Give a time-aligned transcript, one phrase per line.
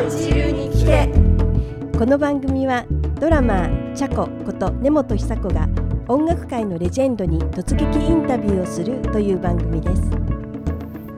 [0.00, 2.86] の一流に聞けこの番組は
[3.20, 5.68] ドラマーチャコこと根本久子が
[6.08, 10.02] 音楽界のレジェンドに突撃インタビューをするという番組です。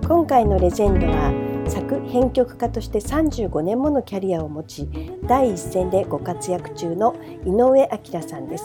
[0.09, 1.33] 今回のレジェンドは
[1.69, 4.89] 作編曲家として35年ものキャリアを持ち
[5.29, 7.15] 第一線でご活躍中の
[7.47, 8.65] 井上彰さんです。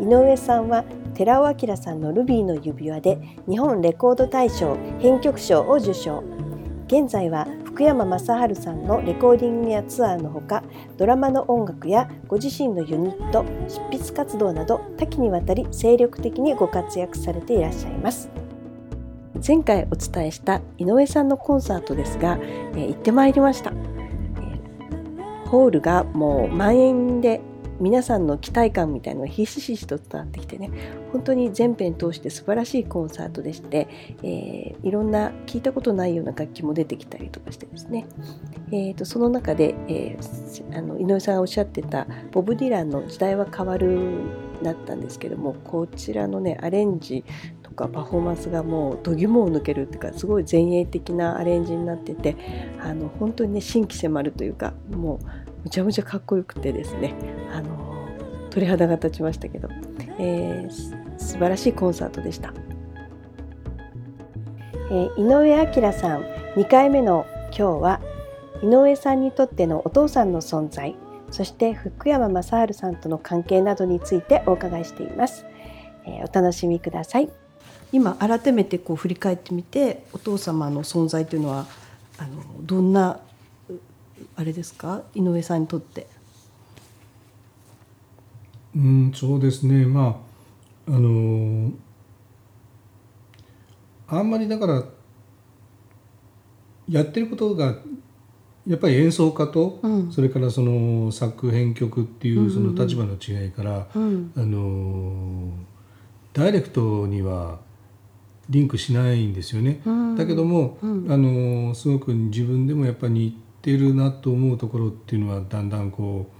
[0.00, 6.22] 井上さんは寺尾明さんの「ルビーの指輪」で日本レコード大賞編曲賞を受賞。
[6.86, 10.62] 現在は福山雅治さんのレコーディングやツアーのほか
[10.96, 18.30] ドラマの音楽やご自身のユニット執筆活動など多岐にわたり精力的にご活躍されていらっしゃいます。
[19.44, 27.40] 前回お伝えした井上さんのコンサートですが、えー、行ってまいりました、えー、ホールがもう満員で
[27.80, 30.70] 皆さんの期待感みたいのがひしひしと伝わってきてね
[31.12, 33.88] 本当に全編通して素晴らしいコンサートでして、
[34.22, 38.06] えー、いろんな聞いたことないような楽器も出てきたりとかしてですね、
[38.68, 43.98] えーと、その中で、えー、あの井上さんがおっしゃってたボブ・ディランの「時代は変わる」
[44.62, 47.24] だったんですけどもこちらのねアレンジ
[47.62, 52.36] とかパフォーマンスがもう度肝を抜けるっていうかすごい前衛的なアレンジになってて
[52.80, 57.14] あの本当にね新規迫るというかもうむちゃむちゃかっこよくてですね。
[58.54, 59.68] 鳥肌が立ちましたけど、
[60.20, 62.54] えー、素晴らしいコンサートでした、
[64.90, 66.22] えー、井上彰さん
[66.54, 68.00] 2回目の今日は
[68.62, 70.94] 井上さんにとってのお父さんの存在
[71.32, 75.44] そして福山雅治さんとの関係などについてお伺いしています、
[76.06, 77.28] えー、お楽しみください。
[77.90, 81.66] 今改めてこう振り返ってみてお父様の存在というのは
[82.18, 83.18] あのどんな
[84.36, 85.02] あれですか？
[85.14, 86.06] 井上さんにとって。
[88.76, 89.86] うんそうですね。
[89.86, 90.20] ま
[90.88, 91.72] ああの
[94.06, 94.84] あんまりだから
[96.88, 97.76] やってることが
[98.66, 105.52] やっぱり演奏家と、うん、それからその作編曲っていうその立場の違いから、うん、あの
[106.32, 107.60] ダイレクトには
[108.48, 109.80] リンクしないんですよね。
[109.86, 113.32] うん、だけども、あのすごく自分でもやっぱり似っ
[113.62, 116.33] てるなと思うところっていうのはだんだんこう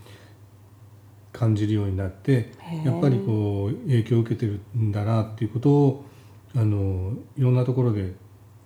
[1.34, 2.52] 感じるようになって
[2.84, 6.04] やっぱりこう影響を受けてるんだなっていうことを
[6.56, 8.14] あのいろんなところで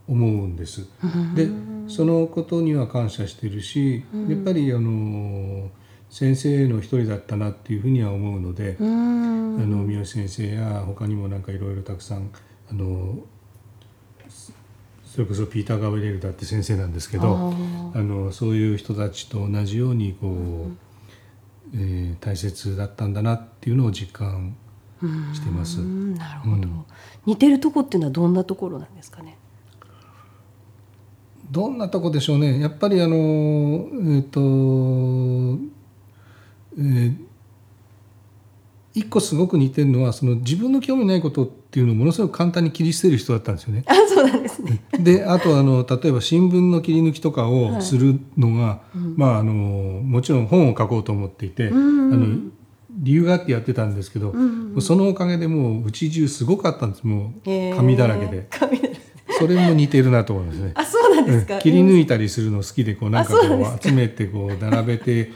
[0.07, 0.87] 思うんです。
[1.35, 1.49] で
[1.89, 5.71] そのことには感謝してるしやっぱりあの
[6.11, 12.31] 先生の一人だったなっていうふうには思うのであの三好先生や他にもなんかいろいろたくさん
[12.71, 13.19] あの
[15.07, 17.55] それこそピーター・ガブリエルだって先生なんですけど
[17.95, 20.79] あのそういう人たちと同じようにこう、うん、
[21.75, 24.57] えー、大切だったんだなっていうのを実感
[25.35, 25.79] してます。
[25.79, 26.85] なるほど、うん、
[27.27, 29.37] 似てるとこっていうのはどんなところなんですかね？
[31.51, 32.61] どんなとこでしょうね。
[32.61, 34.41] やっぱりあのえっ、ー、と、
[36.79, 37.28] えー
[38.99, 43.85] 一個すごく似てるのはその自分の興味ないことっていうのをものすごく簡単に切り捨てる人だったんですよね。
[43.87, 44.83] あそうなんですね。
[44.99, 51.79] であとあの例えば新聞の切り抜きとかをするのが、はい、まあ、あのもちろん本を書こうと思っていて、うん。
[51.79, 52.37] うん、あの
[52.91, 57.05] 理由があってやってたんですけど、うんうん、そのおかげでもううち中すごかったんです。
[57.05, 58.49] もう紙だらけで。
[59.39, 60.73] それも似てるなと思いますね。
[60.75, 61.59] あ、そうなんですか。
[61.59, 65.31] 切り抜いたりするの好きで、こうなんかこう集めてこう並べて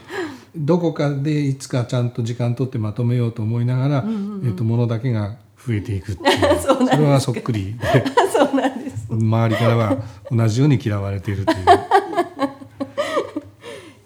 [0.55, 6.59] どこかでいつかちゃんと時間取ってまとめようと思いながら、うんうんうん、えー、とものだけが増えていくっていう。
[6.59, 7.73] それはそっくり。
[7.73, 9.07] でそうなんです。
[9.09, 9.97] 周りからは
[10.31, 11.57] 同じように嫌われているという。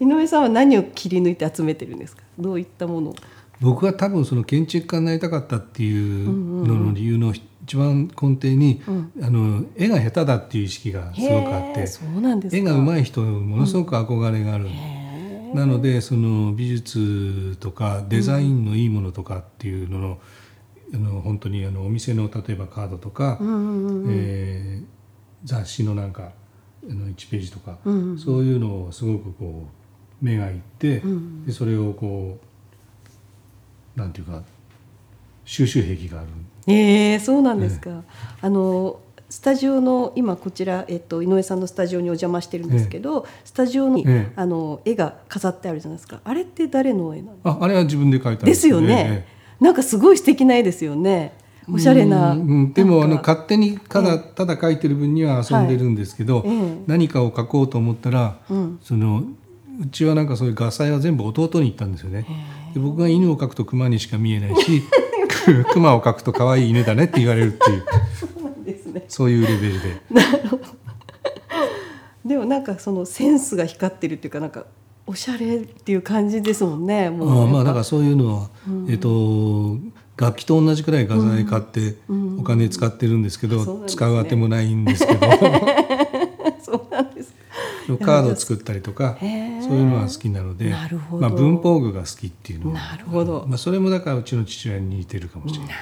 [0.00, 2.22] 井上さんは何を切り抜いて集めてるんですか？
[2.38, 3.14] どういったもの
[3.60, 6.28] 僕は多分その建築家になりたかったっていう
[6.66, 7.34] のの理由の
[7.64, 11.86] 一番根底に、うん、あの絵が下手だっていう意識がすごくあって
[12.56, 14.66] 絵が上手い人ものすごく憧れがある。
[14.66, 14.97] うん
[15.54, 20.18] なのでその美術とかデザインのいいものとかっていうのの,、
[20.94, 23.38] あの本当にあのお店の例えばカードとか、
[24.08, 24.82] え
[25.44, 26.32] 雑誌のなんか
[26.88, 29.66] あの1ページとか、そういうのをすごくこ
[30.22, 31.02] う目がいって、
[31.46, 32.38] でそれをこ
[33.96, 34.42] うなんていうか
[35.44, 36.28] 収集癖がある。
[36.66, 37.90] えー、そうなんですか。
[37.90, 38.02] ね、
[38.40, 39.00] あの
[39.30, 46.20] スタジオの今こちら、えっと、井上さんのスタジオにお邪魔してるんですけど、スタジオに、あの絵が飾ってあるじゃないですか。
[46.24, 47.36] あれって誰の絵なの？
[47.44, 49.26] ああれは自分で描いたですよね、
[49.60, 51.36] なんかすごい素敵な絵ですよね。
[51.70, 56.48] おしゃれな、うん、でもあの勝手にただただ描いてる分には遊んでるんですけど、はい。
[56.86, 59.22] 何かを描こうと思ったら、うん、その
[59.82, 62.24] うちはなんかそういう画材は全部弟に行ったんですよね。
[62.72, 64.82] で僕が犬を描くと熊にしか見えないし
[65.72, 67.84] 熊を描くと可愛い犬だねって言われるっていう。
[69.08, 70.00] そういうレベルで。
[72.24, 74.66] でもなんかそのセンスが光ってるっていうかなんか
[75.06, 77.08] おしゃれっていう感じですもんね。
[77.10, 77.44] もう。
[77.44, 79.78] あまあだからそういうのは、うん、えっ、と
[80.16, 81.96] 楽器と同じくらい画材買って
[82.38, 85.20] お金使ってるんですけど、うんうん、使うあてもないんですけど。
[86.60, 87.34] そうなんです。
[88.04, 90.74] カードを作ったりとかそういうのは好きなので
[91.10, 92.74] まあ、文法具が好きっていうのは。
[92.74, 95.74] なるほど、まあ、それもだからうちの父親に似てるかもしれない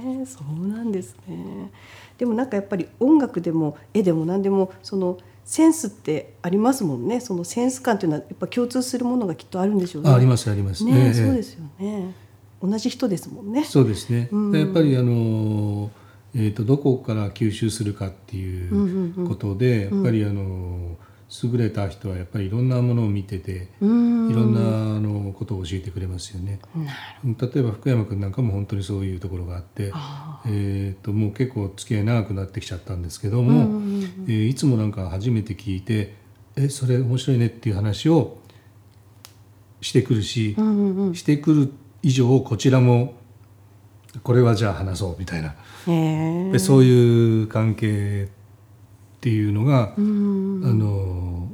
[0.00, 0.36] です。
[0.36, 1.70] ね、そうなんですね。
[2.18, 7.20] でもなんかやっぱり音楽でも絵でも何でもそのセンスってありますもんね。
[7.20, 10.10] そのセンス感というのはやっぱ共通するものがきっとあるんでしょうね。
[10.10, 10.84] ありますあります。
[10.84, 12.14] ね、えー、そうですよね。
[12.62, 13.64] 同じ人ですもんね。
[13.64, 15.90] そうですね、うん、やっぱりあの
[16.34, 20.96] えーと、どこから吸収するかっていうことで、やっぱりあの
[21.42, 24.91] 優れた人はやっぱりいろんなものを見てていろんな
[25.42, 26.60] ことを教えてくれますよね。
[27.24, 29.92] 例えば福山君なんかも本当にそういうところがあって
[30.46, 33.80] えーと、もう結構付き合い長くなってきちゃったんですけども、
[34.26, 36.14] えー、いつもなんか初めて聞いて
[36.56, 38.38] 「えそれ面白いね」っていう話を
[39.80, 40.56] してくるし、
[41.14, 41.72] してくる
[42.02, 43.14] 以上こちらも
[44.22, 45.54] これはじゃあ話そうみたいな。
[45.86, 51.50] でそういう関係っていうのが、あの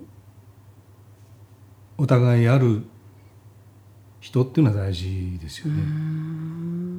[1.97, 2.83] お互いある
[4.29, 5.83] 人っていうのは大事ですよね。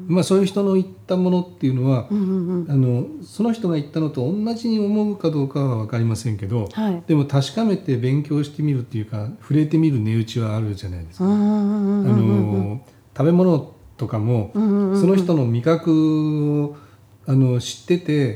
[0.07, 11.25] まあそういう人の言ったものっていうのは、うんうんうん、あのその人が言ったのと同じに思うかどうかは分かりませんけど、はい、でも確かめて勉強してみるっていうか触れてみる値打ちはあるじゃないですか。
[11.25, 12.81] あの
[13.15, 16.77] 食べ物とかも、うんうんうん、その人の味覚を
[17.29, 18.35] あの知ってて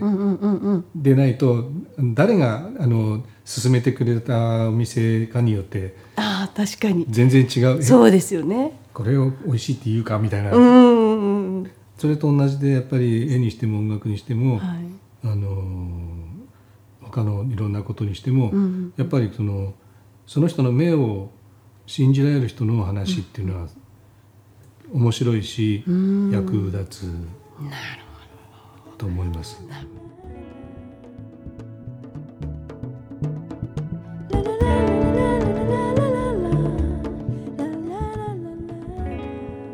[0.96, 1.72] でないと
[2.14, 7.08] 誰があの勧めてくれたお店かによってあ確かに。
[7.10, 7.82] 全然違う。
[7.82, 8.80] そうですよね。
[8.94, 10.52] これを美味しいって言うかみたいな。
[10.52, 14.86] それと同じでやっぱり絵にしても音楽にしても、はい、
[15.24, 15.64] あの
[17.02, 19.74] 他のいろんなことにしても、うん、やっぱりその
[20.28, 21.32] その人の目を
[21.88, 23.68] 信じられる人の話っていうのは
[24.94, 27.04] 面白いし、役立つ。
[27.04, 28.13] なる
[28.98, 29.62] と思います。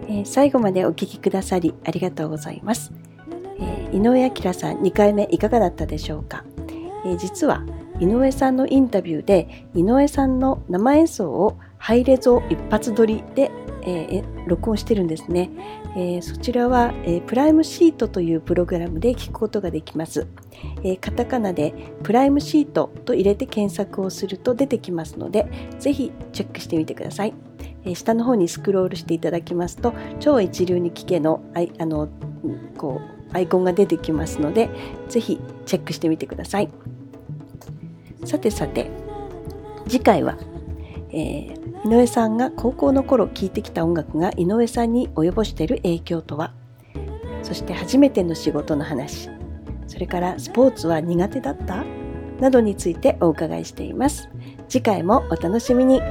[0.08, 2.92] えー、最後までお聞きくださりありがとうございます。
[3.60, 6.44] えー、井上明さん2回目いかがだったでしょうか、
[7.06, 7.64] えー、実は
[8.00, 13.52] 井上さんのインタビューで井上さんの生演奏をハイレゾ一発撮りで
[13.84, 15.50] えー、録音してるんですね、
[15.96, 20.28] えー、そちらは、えー、プライムシートというプログラムで聞くことができます、
[20.84, 21.74] えカタカナで
[22.04, 25.48] プライムシートと入れて検索をすると出てきますので
[25.80, 27.34] ぜひチェックしてみてください、
[27.86, 32.10] え下の方にスクロールしていただきますと超一流に聞けのああの
[32.78, 33.02] こ
[33.34, 34.70] うアイコンが出てきますので
[35.08, 36.70] ぜひチェックしてみてください。
[38.26, 38.92] さてさて
[39.88, 40.38] 次回は、
[41.12, 46.54] えー井上さんが高校の頃聴いてきた音楽が井上さんに及ぼしている影響とは？
[47.42, 49.30] そして初めての仕事の話。
[49.88, 51.86] それからスポーツは苦手だった？
[52.40, 54.30] などについてお伺いしています。
[54.68, 56.02] 次回もお楽しみに。